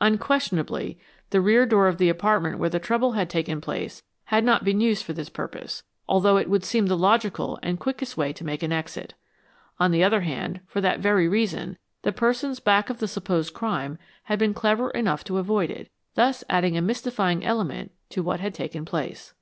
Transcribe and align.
Unquestionably, 0.00 0.96
the 1.30 1.40
rear 1.40 1.66
door 1.66 1.88
of 1.88 1.98
the 1.98 2.08
apartment 2.08 2.60
where 2.60 2.70
the 2.70 2.78
trouble 2.78 3.14
had 3.14 3.28
taken 3.28 3.60
place 3.60 4.04
had 4.26 4.44
not 4.44 4.62
been 4.62 4.80
used 4.80 5.02
for 5.04 5.12
this 5.12 5.28
purpose, 5.28 5.82
although 6.08 6.36
it 6.36 6.48
would 6.48 6.62
seem 6.62 6.86
the 6.86 6.96
logical 6.96 7.58
and 7.64 7.80
quickest 7.80 8.16
way 8.16 8.32
to 8.32 8.44
make 8.44 8.62
an 8.62 8.70
exit. 8.70 9.14
On 9.80 9.90
the 9.90 10.04
other 10.04 10.20
hand, 10.20 10.60
for 10.68 10.80
that 10.80 11.00
very 11.00 11.26
reason, 11.26 11.78
the 12.02 12.12
persons 12.12 12.60
back 12.60 12.90
of 12.90 13.00
the 13.00 13.08
supposed 13.08 13.54
crime 13.54 13.98
had 14.22 14.38
been 14.38 14.54
clever 14.54 14.88
enough 14.90 15.24
to 15.24 15.38
avoid 15.38 15.68
it, 15.68 15.90
thus 16.14 16.44
adding 16.48 16.76
a 16.76 16.80
mystifying 16.80 17.44
element 17.44 17.90
to 18.10 18.22
what 18.22 18.38
had 18.38 18.54
taken 18.54 18.84
place. 18.84 19.34